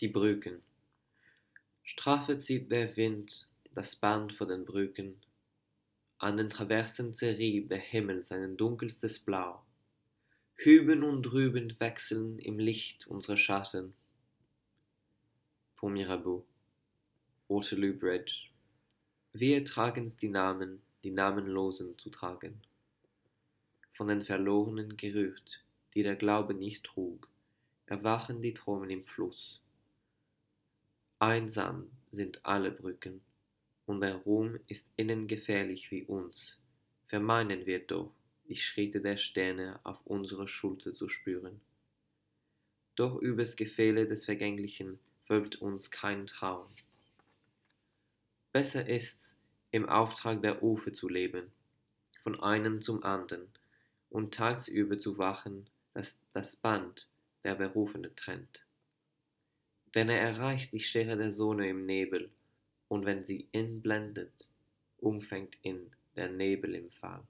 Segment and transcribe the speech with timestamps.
[0.00, 0.62] die Brücken.
[1.82, 5.20] Strafe zieht der Wind das Band vor den Brücken,
[6.18, 9.62] an den Traversen zerrieb der Himmel sein dunkelstes Blau.
[10.54, 13.94] Hüben und drüben wechseln im Licht unsere Schatten.
[15.76, 16.44] Pont Mirabeau,
[17.48, 18.48] Waterloo Bridge.
[19.32, 22.60] Wir tragen's die Namen, die Namenlosen zu tragen.
[23.94, 27.28] Von den Verlorenen gerührt, die der Glaube nicht trug,
[27.86, 29.60] erwachen die Trommeln im Fluss.
[31.20, 33.20] Einsam sind alle Brücken,
[33.86, 36.62] und der Ruhm ist ihnen gefährlich wie uns.
[37.08, 38.12] Vermeinen wir doch,
[38.48, 41.60] die Schritte der Sterne auf unserer Schulter zu spüren.
[42.94, 46.68] Doch übers Gefehle des Vergänglichen wölbt uns kein Traum.
[48.52, 49.34] Besser ist's,
[49.72, 51.50] im Auftrag der Ufer zu leben,
[52.22, 53.48] von einem zum anderen,
[54.08, 57.08] und tagsüber zu wachen, dass das Band
[57.42, 58.67] der Berufene trennt.
[59.98, 62.30] Denn er erreicht die Schere der Sonne im Nebel,
[62.86, 64.48] und wenn sie ihn blendet,
[64.98, 67.24] umfängt ihn der Nebel im Fall.